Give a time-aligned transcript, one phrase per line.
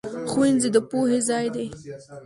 [0.29, 1.67] ښوونځی د پوهې ځای دی